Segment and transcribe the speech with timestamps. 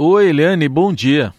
[0.00, 1.34] Oi, Eliane, bom dia.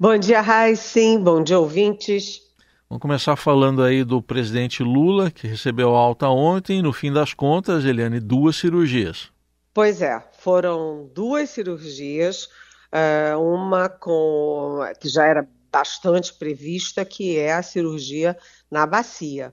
[0.00, 0.42] Bom dia,
[0.74, 2.40] Sim, bom dia, ouvintes.
[2.88, 7.84] Vamos começar falando aí do presidente Lula, que recebeu alta ontem, no fim das contas,
[7.84, 9.30] Eliane, duas cirurgias.
[9.74, 12.48] Pois é, foram duas cirurgias,
[12.90, 18.34] eh, uma com que já era bastante prevista, que é a cirurgia
[18.70, 19.52] na bacia.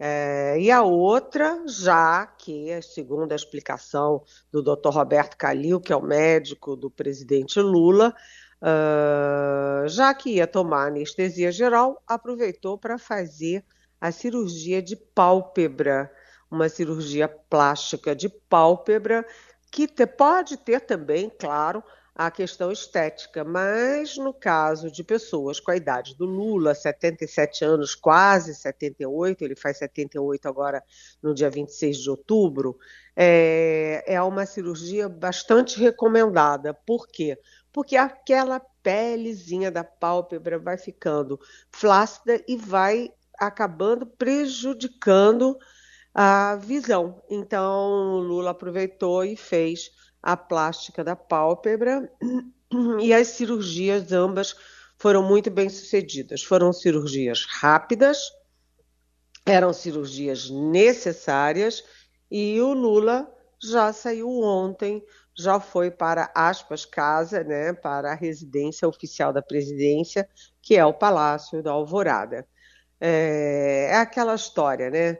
[0.00, 4.22] É, e a outra, já que, segundo a explicação
[4.52, 4.90] do Dr.
[4.90, 8.14] Roberto Calil, que é o médico do presidente Lula,
[8.62, 13.64] uh, já que ia tomar anestesia geral, aproveitou para fazer
[14.00, 16.12] a cirurgia de pálpebra,
[16.48, 19.26] uma cirurgia plástica de pálpebra,
[19.70, 21.82] que te, pode ter também, claro,
[22.18, 27.94] a questão estética, mas no caso de pessoas com a idade do Lula, 77 anos,
[27.94, 30.82] quase 78, ele faz 78 agora
[31.22, 32.76] no dia 26 de outubro,
[33.14, 36.74] é, é uma cirurgia bastante recomendada.
[36.74, 37.38] Por quê?
[37.72, 41.38] Porque aquela pelezinha da pálpebra vai ficando
[41.70, 45.56] flácida e vai acabando prejudicando
[46.12, 47.22] a visão.
[47.30, 52.10] Então, Lula aproveitou e fez a plástica da pálpebra
[53.00, 54.56] e as cirurgias ambas
[54.98, 56.42] foram muito bem sucedidas.
[56.42, 58.32] Foram cirurgias rápidas,
[59.46, 61.84] eram cirurgias necessárias
[62.30, 65.02] e o Lula já saiu ontem,
[65.36, 70.28] já foi para aspas casa, né, para a residência oficial da presidência,
[70.60, 72.46] que é o Palácio da Alvorada.
[73.00, 75.18] É, é aquela história, né?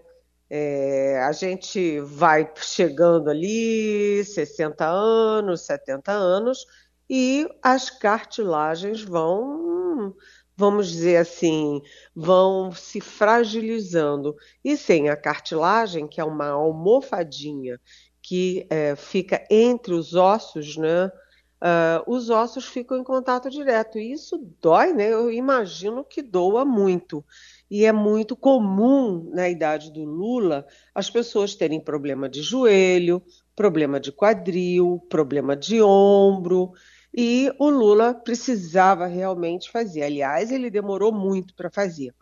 [0.50, 6.66] É, a gente vai chegando ali, 60 anos, 70 anos,
[7.08, 10.14] e as cartilagens vão,
[10.56, 11.82] vamos dizer assim,
[12.14, 14.34] vão se fragilizando.
[14.64, 17.78] E sem a cartilagem, que é uma almofadinha
[18.22, 21.10] que é, fica entre os ossos, né?
[21.60, 23.98] Uh, os ossos ficam em contato direto.
[23.98, 25.12] E isso dói, né?
[25.12, 27.24] Eu imagino que doa muito
[27.70, 33.22] e é muito comum na idade do Lula as pessoas terem problema de joelho,
[33.54, 36.72] problema de quadril, problema de ombro,
[37.14, 40.02] e o Lula precisava realmente fazer.
[40.02, 42.14] Aliás, ele demorou muito para fazer.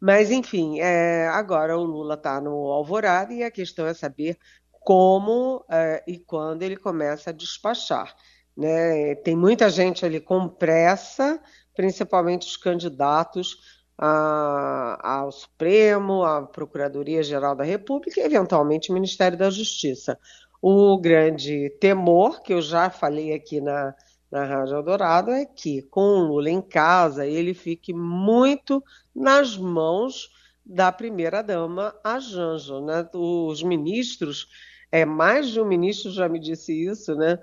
[0.00, 4.38] Mas, enfim, é, agora o Lula está no Alvorada e a questão é saber
[4.70, 8.14] como é, e quando ele começa a despachar.
[8.56, 9.14] Né?
[9.16, 11.40] Tem muita gente ali com pressa,
[11.74, 20.18] principalmente os candidatos ao Supremo, à Procuradoria-Geral da República e, eventualmente, o Ministério da Justiça.
[20.62, 23.94] O grande temor, que eu já falei aqui na,
[24.30, 28.82] na Rádio Eldorado, é que, com o Lula em casa, ele fique muito
[29.14, 30.30] nas mãos
[30.64, 32.80] da primeira-dama, a Janja.
[32.80, 33.08] Né?
[33.14, 34.46] Os ministros,
[34.92, 37.38] é, mais de um ministro já me disse isso, né?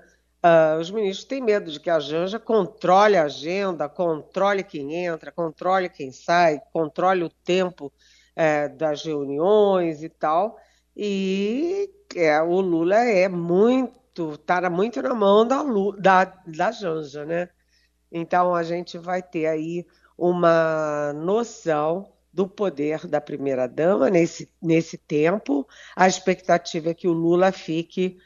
[0.46, 5.32] Uh, os ministros têm medo de que a Janja controle a agenda, controle quem entra,
[5.32, 7.92] controle quem sai, controle o tempo
[8.36, 10.56] é, das reuniões e tal.
[10.94, 15.64] E é, o Lula é muito, está muito na mão da,
[15.98, 17.48] da, da Janja, né?
[18.12, 19.84] Então a gente vai ter aí
[20.16, 25.66] uma noção do poder da primeira-dama nesse, nesse tempo.
[25.96, 28.18] A expectativa é que o Lula fique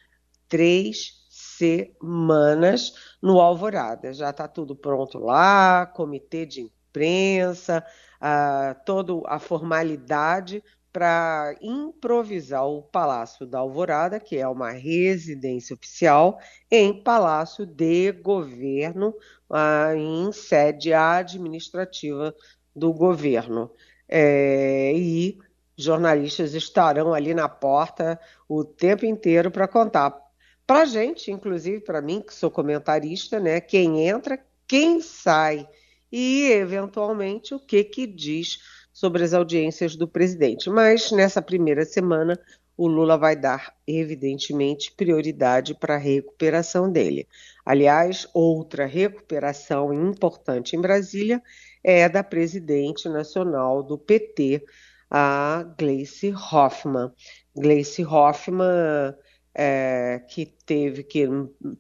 [0.49, 1.20] três
[1.61, 4.13] semanas no Alvorada.
[4.13, 7.85] Já está tudo pronto lá, comitê de imprensa,
[8.21, 10.63] uh, toda a formalidade
[10.93, 19.15] para improvisar o Palácio da Alvorada, que é uma residência oficial, em palácio de governo,
[19.49, 22.35] uh, em sede administrativa
[22.75, 23.71] do governo.
[24.13, 25.39] É, e
[25.77, 30.30] jornalistas estarão ali na porta o tempo inteiro para contar
[30.71, 33.61] para gente, inclusive para mim, que sou comentarista, né?
[33.61, 34.39] Quem entra,
[34.69, 35.69] quem sai
[36.13, 38.61] e, eventualmente, o que, que diz
[38.93, 40.71] sobre as audiências do presidente.
[40.71, 42.39] Mas nessa primeira semana,
[42.77, 47.27] o Lula vai dar, evidentemente, prioridade para a recuperação dele.
[47.67, 51.43] Aliás, outra recuperação importante em Brasília
[51.83, 54.65] é da presidente nacional do PT,
[55.11, 57.11] a Gleice Hoffmann.
[57.57, 59.17] Gleice Hoffmann
[59.55, 61.29] é, que teve que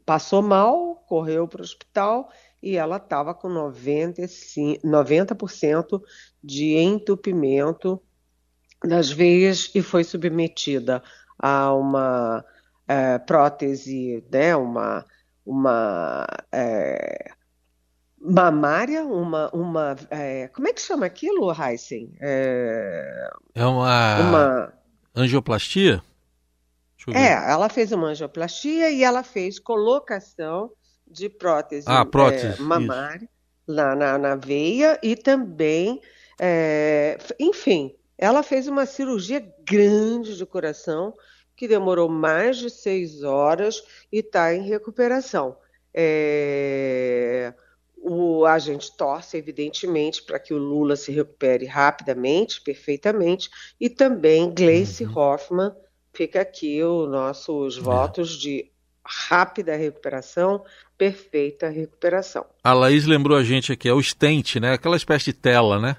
[0.04, 2.30] passou mal, correu para o hospital
[2.62, 6.02] e ela estava com 95, 90%
[6.42, 8.00] de entupimento
[8.84, 11.02] das veias e foi submetida
[11.38, 12.44] a uma
[12.86, 15.04] é, prótese, né, uma,
[15.44, 17.30] uma é,
[18.20, 22.12] mamária, uma, uma é, como é que chama aquilo, Heisen?
[22.20, 24.72] É, é uma, uma
[25.14, 26.02] angioplastia?
[27.08, 30.70] É, ela fez uma angioplastia e ela fez colocação
[31.06, 33.28] de prótese, ah, prótese é, mamária
[33.66, 36.00] na, na, na, veia e também,
[36.38, 41.14] é, enfim, ela fez uma cirurgia grande de coração
[41.56, 43.82] que demorou mais de seis horas
[44.12, 45.56] e está em recuperação.
[45.92, 47.52] É,
[47.96, 54.52] o, a gente torce, evidentemente, para que o Lula se recupere rapidamente, perfeitamente, e também
[54.52, 55.18] Gleice uhum.
[55.18, 55.72] Hoffmann,
[56.12, 57.80] fica aqui os nossos é.
[57.80, 58.70] votos de
[59.04, 60.64] rápida recuperação,
[60.96, 62.44] perfeita recuperação.
[62.62, 64.72] A Laís lembrou a gente aqui, é o stent, né?
[64.72, 65.96] Aquela espécie de tela, né?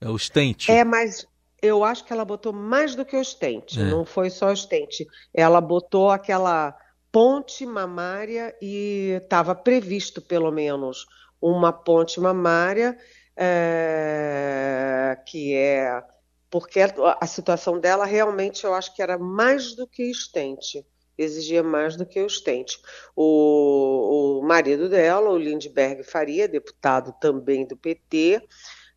[0.00, 0.68] É o stent.
[0.68, 1.26] É, mas
[1.62, 3.84] eu acho que ela botou mais do que o stent, é.
[3.84, 5.06] não foi só o stent.
[5.34, 6.76] Ela botou aquela
[7.12, 11.06] ponte mamária e estava previsto, pelo menos,
[11.40, 12.96] uma ponte mamária,
[13.36, 16.02] é, que é.
[16.50, 20.84] Porque a situação dela realmente eu acho que era mais do que estente,
[21.16, 22.76] exigia mais do que estente.
[23.14, 28.42] O, o marido dela, o Lindbergh Faria, deputado também do PT,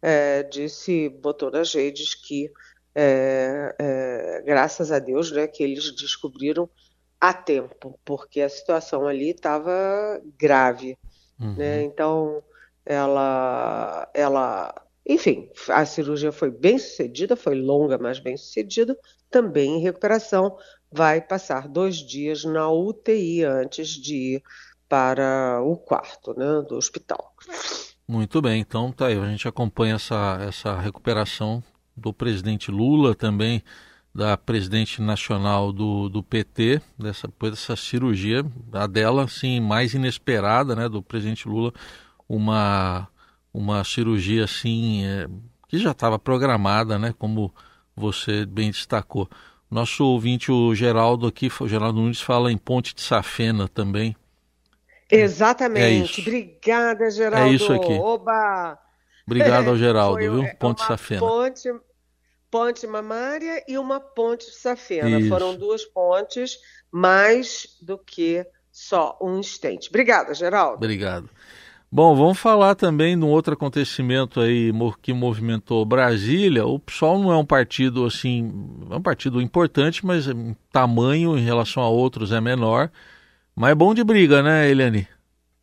[0.02, 2.52] é, disse, botou nas redes que,
[2.96, 6.70] é, é, graças a Deus, né, que eles descobriram
[7.22, 10.98] a tempo, porque a situação ali estava grave.
[11.40, 11.56] Uhum.
[11.56, 11.84] Né?
[11.84, 12.44] Então,
[12.86, 18.98] ela, ela, enfim, a cirurgia foi bem sucedida, foi longa, mas bem sucedida,
[19.30, 20.58] também em recuperação.
[20.92, 24.44] Vai passar dois dias na UTI antes de ir
[24.88, 27.34] para o quarto né, do hospital.
[28.08, 31.64] Muito bem, então tá aí, a gente acompanha essa, essa recuperação
[31.96, 33.64] do presidente Lula também
[34.14, 40.76] da presidente nacional do, do PT, dessa, depois dessa cirurgia, a dela, assim, mais inesperada,
[40.76, 41.74] né, do presidente Lula,
[42.30, 43.08] uma,
[43.54, 45.28] uma cirurgia, assim, é,
[45.68, 47.54] que já estava programada, né, como
[47.96, 49.30] você bem destacou.
[49.70, 54.16] Nosso ouvinte, o Geraldo aqui, o Geraldo Nunes, fala em Ponte de Safena também.
[55.10, 56.20] Exatamente.
[56.20, 57.48] É Obrigada, Geraldo.
[57.48, 57.94] É isso aqui.
[57.94, 58.78] Oba!
[59.26, 60.56] Obrigado ao Geraldo, Foi, viu?
[60.58, 61.20] Ponte de Safena.
[61.20, 61.70] Ponte
[62.54, 65.20] ponte mamária e uma ponte de safena.
[65.20, 65.28] Isso.
[65.28, 66.60] Foram duas pontes,
[66.92, 69.90] mais do que só um estente.
[69.90, 70.76] Obrigada, Geraldo.
[70.76, 71.28] Obrigado.
[71.96, 76.66] Bom, vamos falar também de um outro acontecimento aí que movimentou Brasília.
[76.66, 78.52] O PSOL não é um partido assim,
[78.90, 82.90] é um partido importante, mas em tamanho em relação a outros é menor.
[83.56, 85.08] Mas é bom de briga, né, Eliane?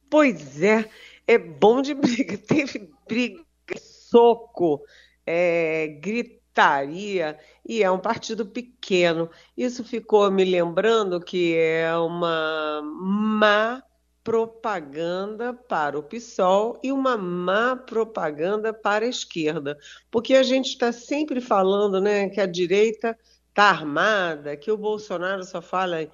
[0.09, 0.88] Pois é,
[1.27, 2.38] é bom de briga.
[2.47, 3.43] Teve briga,
[3.77, 4.82] soco,
[5.27, 7.37] é, grito estaria,
[7.69, 9.29] e é um partido pequeno.
[9.56, 13.82] Isso ficou me lembrando que é uma má
[14.22, 19.78] propaganda para o PSOL e uma má propaganda para a esquerda,
[20.11, 23.19] porque a gente está sempre falando né, que a direita
[23.49, 26.11] está armada, que o Bolsonaro só fala em,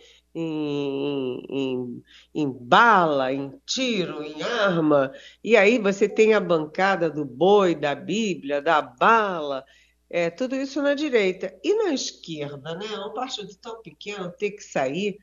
[1.48, 2.02] em,
[2.34, 5.12] em, bala, em tiro, em arma,
[5.42, 9.64] e aí você tem a bancada do boi, da Bíblia, da bala,
[10.08, 11.58] é, tudo isso na direita.
[11.64, 12.86] E na esquerda, né?
[13.04, 15.18] Um partido tão pequeno ter que sair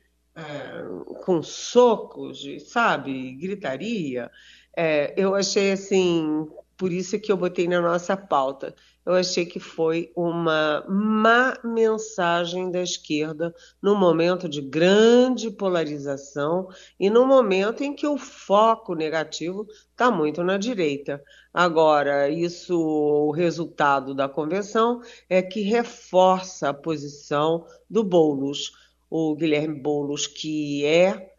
[1.24, 4.30] com socos, sabe, gritaria.
[4.76, 8.74] É, eu achei assim, por isso que eu botei na nossa pauta
[9.06, 17.10] eu achei que foi uma má mensagem da esquerda no momento de grande polarização e
[17.10, 21.22] no momento em que o foco negativo está muito na direita.
[21.52, 28.72] Agora, isso, o resultado da convenção é que reforça a posição do Boulos,
[29.16, 31.30] o Guilherme Boulos, que é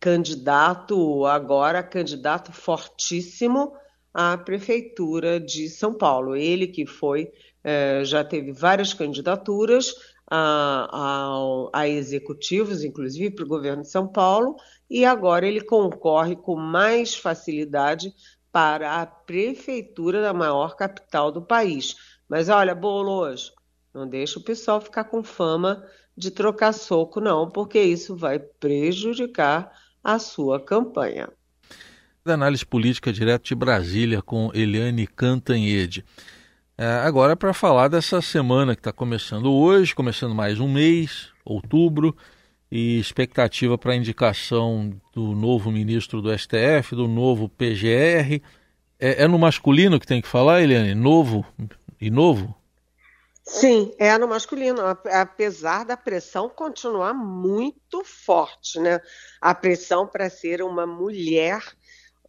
[0.00, 3.74] candidato agora, candidato fortíssimo
[4.14, 6.34] à Prefeitura de São Paulo.
[6.34, 7.30] Ele que foi,
[7.62, 9.94] é, já teve várias candidaturas
[10.26, 14.56] a, a, a executivos, inclusive para o governo de São Paulo,
[14.88, 18.10] e agora ele concorre com mais facilidade
[18.50, 21.94] para a prefeitura da maior capital do país.
[22.26, 23.52] Mas olha, Bolos,
[23.94, 25.84] não deixa o pessoal ficar com fama
[26.16, 31.28] de trocar soco, não, porque isso vai prejudicar a sua campanha
[32.28, 36.04] da análise política direto de Brasília com Eliane Cantanhede.
[36.76, 42.14] É, agora para falar dessa semana que está começando hoje, começando mais um mês, outubro,
[42.70, 48.42] e expectativa para a indicação do novo ministro do STF, do novo PGR.
[49.00, 50.94] É, é no masculino que tem que falar, Eliane?
[50.94, 51.46] Novo
[51.98, 52.54] e novo?
[53.48, 59.00] Sim, é no masculino, apesar da pressão continuar muito forte, né?
[59.40, 61.64] A pressão para ser uma mulher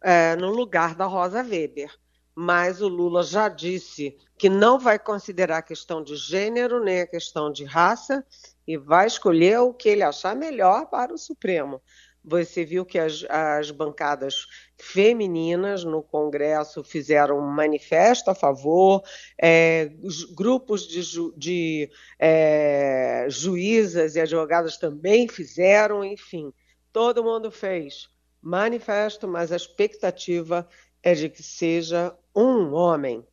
[0.02, 1.94] é, no lugar da Rosa Weber.
[2.34, 7.06] Mas o Lula já disse que não vai considerar a questão de gênero nem a
[7.06, 8.24] questão de raça
[8.66, 11.82] e vai escolher o que ele achar melhor para o Supremo.
[12.22, 14.46] Você viu que as, as bancadas
[14.78, 19.02] femininas no Congresso fizeram um manifesto a favor,
[19.40, 26.52] é, os grupos de, ju, de é, juízas e advogadas também fizeram, enfim,
[26.92, 28.08] todo mundo fez
[28.42, 30.68] manifesto, mas a expectativa
[31.02, 33.26] é de que seja um homem.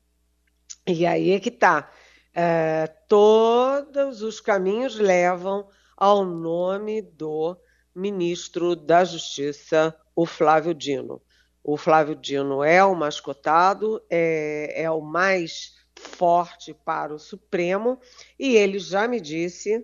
[0.85, 1.91] E aí é que está.
[2.33, 5.67] É, todos os caminhos levam
[5.97, 7.57] ao nome do
[7.97, 11.19] ministro da Justiça, o Flávio Dino.
[11.63, 17.99] O Flávio Dino é o mascotado, é, é o mais forte para o Supremo,
[18.37, 19.83] e ele já me disse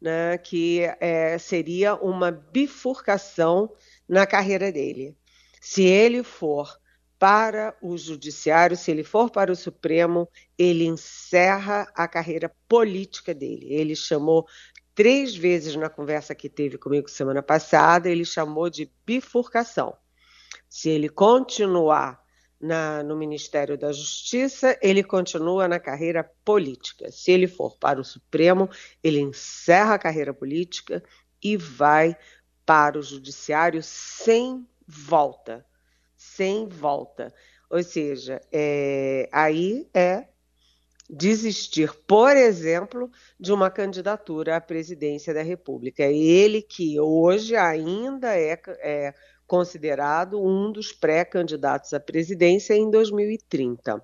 [0.00, 3.72] né, que é, seria uma bifurcação
[4.08, 5.16] na carreira dele.
[5.60, 6.76] Se ele for
[7.22, 10.28] para o Judiciário, se ele for para o Supremo,
[10.58, 13.72] ele encerra a carreira política dele.
[13.72, 14.44] Ele chamou
[14.94, 19.96] três vezes na conversa que teve comigo semana passada, ele chamou de bifurcação.
[20.68, 22.22] Se ele continuar
[22.60, 27.10] na, no Ministério da Justiça, ele continua na carreira política.
[27.10, 28.68] Se ele for para o Supremo,
[29.02, 31.02] ele encerra a carreira política
[31.42, 32.16] e vai
[32.64, 35.66] para o Judiciário sem volta
[36.22, 37.34] sem volta.
[37.68, 40.28] Ou seja, é, aí é
[41.12, 46.02] desistir, por exemplo, de uma candidatura à presidência da República.
[46.02, 49.14] É ele que hoje ainda é, é
[49.46, 54.02] considerado um dos pré-candidatos à presidência em 2030.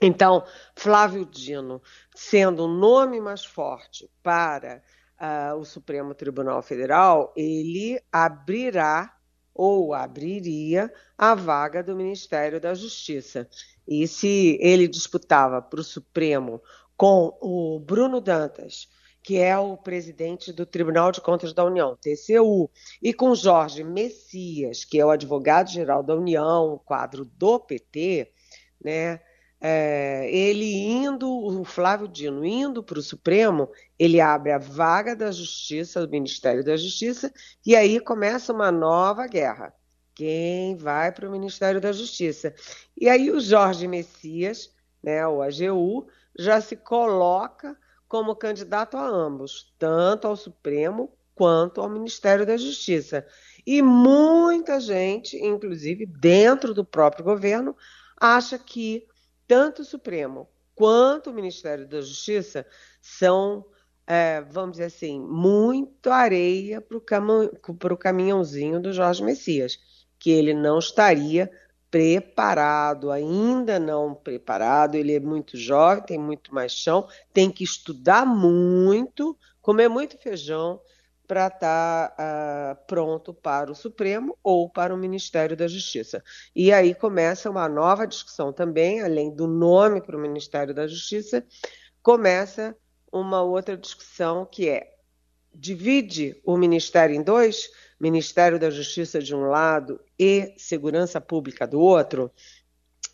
[0.00, 0.44] Então,
[0.76, 1.82] Flávio Dino,
[2.14, 4.80] sendo o nome mais forte para
[5.20, 9.16] uh, o Supremo Tribunal Federal, ele abrirá
[9.54, 13.48] ou abriria a vaga do Ministério da Justiça.
[13.86, 16.62] E se ele disputava para o Supremo
[16.96, 18.88] com o Bruno Dantas,
[19.22, 22.70] que é o presidente do Tribunal de Contas da União, TCU,
[23.00, 28.32] e com Jorge Messias, que é o advogado-geral da União, quadro do PT,
[28.84, 29.20] né?
[29.62, 35.30] é, ele indo, o Flávio Dino indo para o Supremo, ele abre a vaga da
[35.30, 37.32] Justiça, do Ministério da Justiça,
[37.64, 39.72] e aí começa uma nova guerra.
[40.14, 42.54] Quem vai para o Ministério da Justiça?
[42.96, 46.06] E aí o Jorge Messias, né, o AGU,
[46.38, 47.76] já se coloca
[48.08, 53.26] como candidato a ambos, tanto ao Supremo quanto ao Ministério da Justiça.
[53.66, 57.74] E muita gente, inclusive dentro do próprio governo,
[58.20, 59.06] acha que
[59.46, 62.66] tanto o Supremo quanto o Ministério da Justiça
[63.00, 63.64] são,
[64.06, 66.96] é, vamos dizer assim, muito areia para
[67.92, 69.78] o caminhãozinho do Jorge Messias,
[70.22, 71.50] que ele não estaria
[71.90, 78.24] preparado, ainda não preparado, ele é muito jovem, tem muito mais chão, tem que estudar
[78.24, 80.80] muito, comer muito feijão
[81.26, 82.16] para estar tá,
[82.78, 86.22] uh, pronto para o Supremo ou para o Ministério da Justiça.
[86.54, 91.44] E aí começa uma nova discussão também, além do nome para o Ministério da Justiça,
[92.00, 92.76] começa
[93.10, 94.92] uma outra discussão que é
[95.54, 97.68] divide o Ministério em dois,
[98.02, 102.32] Ministério da Justiça de um lado e Segurança Pública do outro.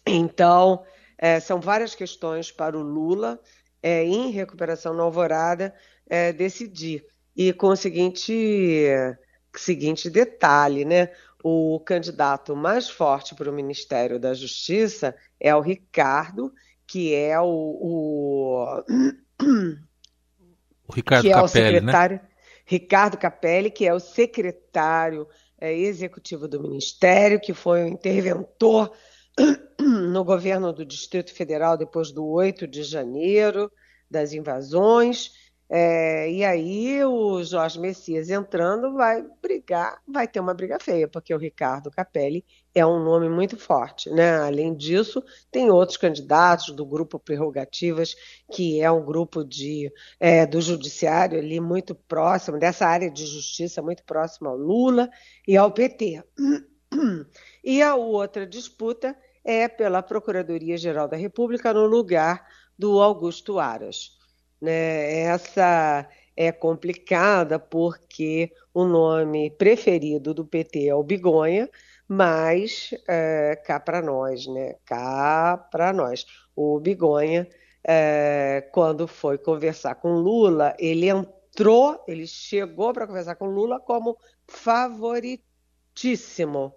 [0.07, 0.83] Então,
[1.19, 3.39] é, são várias questões para o Lula,
[3.83, 5.75] é, em recuperação na alvorada,
[6.09, 7.05] é, decidir.
[7.37, 8.87] E com o seguinte,
[9.55, 11.11] seguinte detalhe, né?
[11.45, 16.51] O candidato mais forte para o Ministério da Justiça é o Ricardo,
[16.87, 18.85] que é o, o,
[20.89, 21.49] o Ricardo que é Capelli, o né?
[21.49, 22.29] secretário né?
[22.69, 25.27] Ricardo Capelli, que é o secretário
[25.59, 28.93] é, executivo do Ministério, que foi o interventor
[29.81, 33.73] no governo do Distrito Federal depois do 8 de janeiro,
[34.11, 35.33] das invasões,
[35.71, 41.35] é, e aí o Jorge Messias entrando vai brigar, vai ter uma briga feia, porque
[41.35, 42.45] o Ricardo Capelli
[42.75, 44.11] é um nome muito forte.
[44.11, 44.39] Né?
[44.39, 48.15] Além disso, tem outros candidatos do grupo Prerrogativas,
[48.53, 53.83] que é um grupo de, é, do judiciário ali muito próximo, dessa área de justiça
[53.83, 55.09] muito próximo ao Lula
[55.47, 56.23] e ao PT.
[57.63, 62.47] E a outra disputa é pela Procuradoria-Geral da República no lugar
[62.79, 64.13] do Augusto Aras.
[64.61, 65.21] Né?
[65.21, 71.69] Essa é complicada porque o nome preferido do PT é o Bigonha,
[72.09, 74.77] mas é, cá para nós, né?
[74.87, 76.25] Cá para nós.
[76.57, 77.47] O Bigonha,
[77.85, 84.17] é, quando foi conversar com Lula, ele entrou, ele chegou para conversar com Lula como
[84.47, 86.75] favoritíssimo,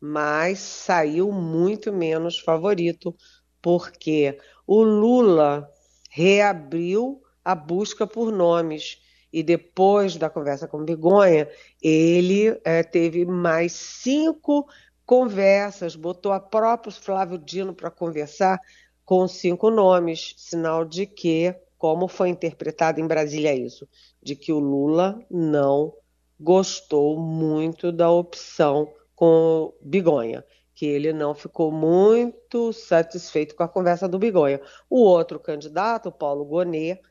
[0.00, 3.14] mas saiu muito menos favorito,
[3.60, 5.70] porque o Lula
[6.10, 9.02] reabriu a busca por nomes
[9.36, 11.46] e depois da conversa com Bigonha,
[11.82, 14.66] ele é, teve mais cinco
[15.04, 18.58] conversas, botou a próprio Flávio Dino para conversar
[19.04, 23.86] com cinco nomes, sinal de que, como foi interpretado em Brasília isso,
[24.22, 25.92] de que o Lula não
[26.40, 30.42] gostou muito da opção com Bigonha,
[30.74, 34.62] que ele não ficou muito satisfeito com a conversa do Bigonha.
[34.88, 37.02] O outro candidato, Paulo Gonet,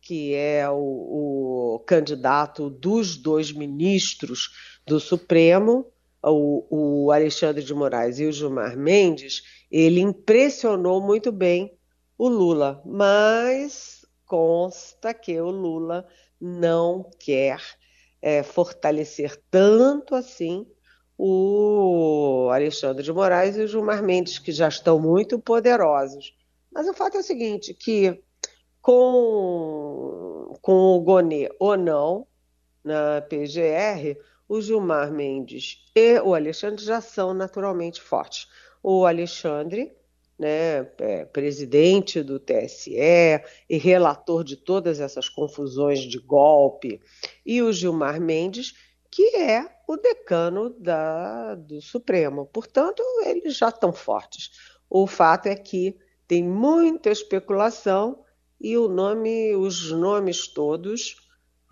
[0.00, 4.50] que é o, o candidato dos dois ministros
[4.86, 5.86] do Supremo,
[6.22, 11.76] o, o, Alexandre de Moraes e o Gilmar Mendes, ele impressionou muito bem
[12.18, 16.06] o Lula, mas consta que o Lula
[16.40, 17.60] não quer
[18.20, 20.66] é, fortalecer tanto assim
[21.16, 26.34] o Alexandre de Moraes e o Gilmar Mendes, que já estão muito poderosos.
[26.72, 28.22] Mas o fato é o seguinte, que
[28.80, 32.26] com, com o Gonê ou não,
[32.82, 34.18] na PGR,
[34.48, 38.48] o Gilmar Mendes e o Alexandre já são naturalmente fortes.
[38.82, 39.92] O Alexandre,
[40.38, 47.00] né, é, presidente do TSE e relator de todas essas confusões de golpe,
[47.44, 48.74] e o Gilmar Mendes,
[49.10, 52.46] que é o decano da, do Supremo.
[52.46, 54.50] Portanto, eles já estão fortes.
[54.88, 55.96] O fato é que
[56.26, 58.24] tem muita especulação
[58.60, 61.16] e o nome, os nomes todos,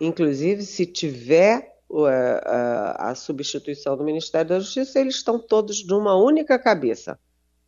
[0.01, 1.75] inclusive se tiver
[2.07, 7.19] a, a, substituição do Ministério da Justiça, eles estão todos de uma única cabeça,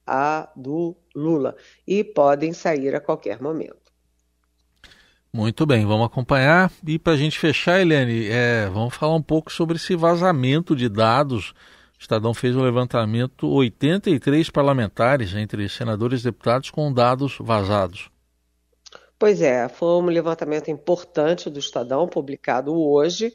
[0.05, 1.55] a do Lula,
[1.87, 3.79] e podem sair a qualquer momento.
[5.33, 6.71] Muito bem, vamos acompanhar.
[6.85, 10.89] E para a gente fechar, Helene, é, vamos falar um pouco sobre esse vazamento de
[10.89, 11.51] dados.
[11.97, 18.09] O Estadão fez um levantamento, 83 parlamentares, entre senadores e deputados, com dados vazados.
[19.21, 23.31] Pois é, foi um levantamento importante do Estadão, publicado hoje,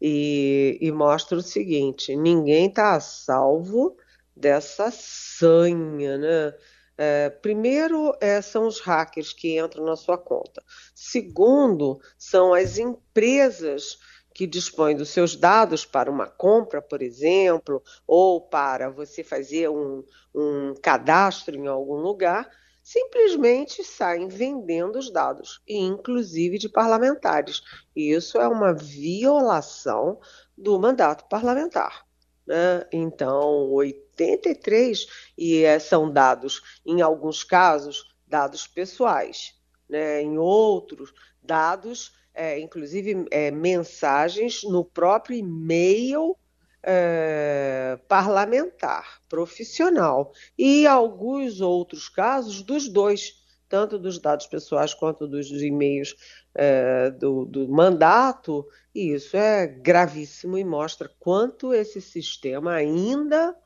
[0.00, 3.94] e, e mostra o seguinte: ninguém está a salvo
[4.34, 6.54] dessa sanha, né?
[6.96, 10.64] É, primeiro, é, são os hackers que entram na sua conta.
[10.94, 13.98] Segundo, são as empresas
[14.34, 20.02] que dispõem dos seus dados para uma compra, por exemplo, ou para você fazer um,
[20.34, 22.48] um cadastro em algum lugar
[22.88, 27.60] simplesmente saem vendendo os dados, inclusive de parlamentares.
[27.94, 30.18] E isso é uma violação
[30.56, 32.06] do mandato parlamentar.
[32.46, 32.86] Né?
[32.90, 39.54] Então, 83, e é, são dados, em alguns casos, dados pessoais,
[39.86, 40.22] né?
[40.22, 46.34] em outros, dados, é, inclusive é, mensagens no próprio e-mail
[46.82, 53.34] é, parlamentar, profissional, e alguns outros casos dos dois,
[53.68, 56.14] tanto dos dados pessoais quanto dos e-mails
[56.54, 63.56] é, do, do mandato, e isso é gravíssimo e mostra quanto esse sistema ainda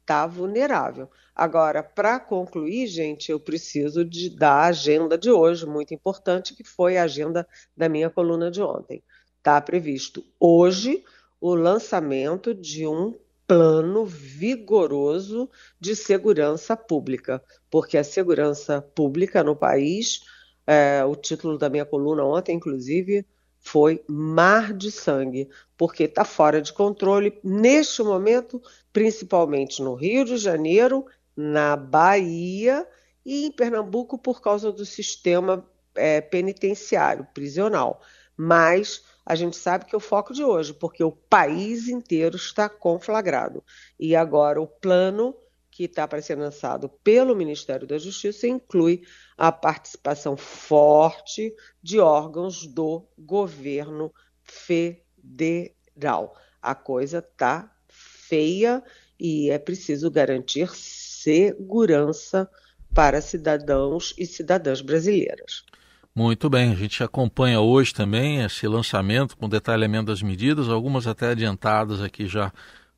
[0.00, 1.10] está vulnerável.
[1.34, 6.98] Agora, para concluir, gente, eu preciso de, da agenda de hoje, muito importante, que foi
[6.98, 9.02] a agenda da minha coluna de ontem.
[9.38, 11.02] Está previsto hoje
[11.42, 15.50] o lançamento de um plano vigoroso
[15.80, 20.20] de segurança pública, porque a segurança pública no país,
[20.64, 23.26] é, o título da minha coluna ontem, inclusive,
[23.58, 30.36] foi Mar de Sangue, porque está fora de controle neste momento, principalmente no Rio de
[30.36, 31.04] Janeiro,
[31.36, 32.86] na Bahia
[33.26, 38.00] e em Pernambuco, por causa do sistema é, penitenciário, prisional.
[38.36, 42.68] Mas a gente sabe que é o foco de hoje, porque o país inteiro está
[42.68, 43.62] conflagrado.
[43.98, 45.34] E agora o plano
[45.70, 49.02] que está para ser lançado pelo Ministério da Justiça inclui
[49.38, 56.36] a participação forte de órgãos do governo federal.
[56.60, 58.82] A coisa está feia
[59.18, 62.50] e é preciso garantir segurança
[62.94, 65.64] para cidadãos e cidadãs brasileiras.
[66.14, 71.30] Muito bem, a gente acompanha hoje também esse lançamento com detalhamento das medidas, algumas até
[71.30, 72.52] adiantadas aqui já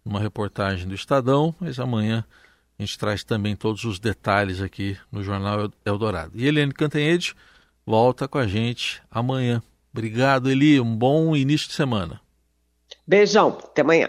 [0.04, 2.24] numa reportagem do Estadão, mas amanhã
[2.76, 6.32] a gente traz também todos os detalhes aqui no Jornal Eldorado.
[6.34, 7.36] E Eliane Cantanhede
[7.86, 9.62] volta com a gente amanhã.
[9.92, 10.80] Obrigado, Eli.
[10.80, 12.20] Um bom início de semana.
[13.06, 13.58] Beijão.
[13.62, 14.08] Até amanhã.